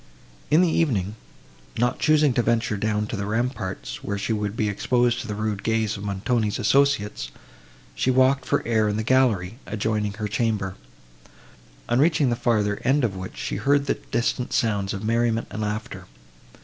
In 0.49 0.61
the 0.61 0.67
evening, 0.67 1.13
not 1.77 1.99
choosing 1.99 2.33
to 2.33 2.41
venture 2.41 2.75
down 2.75 3.05
to 3.05 3.15
the 3.15 3.27
ramparts, 3.27 4.03
where 4.03 4.17
she 4.17 4.33
would 4.33 4.57
be 4.57 4.67
exposed 4.67 5.21
to 5.21 5.27
the 5.27 5.35
rude 5.35 5.61
gaze 5.61 5.95
of 5.95 6.03
Montoni's 6.03 6.57
associates, 6.57 7.29
she 7.93 8.09
walked 8.09 8.43
for 8.43 8.65
air 8.65 8.89
in 8.89 8.97
the 8.97 9.03
gallery, 9.03 9.59
adjoining 9.67 10.13
her 10.13 10.27
chamber; 10.27 10.73
on 11.87 11.99
reaching 11.99 12.31
the 12.31 12.35
further 12.35 12.81
end 12.83 13.03
of 13.03 13.15
which 13.15 13.37
she 13.37 13.57
heard 13.57 13.95
distant 14.09 14.53
sounds 14.53 14.95
of 14.95 15.03
merriment 15.03 15.45
and 15.51 15.61
laughter. 15.61 16.07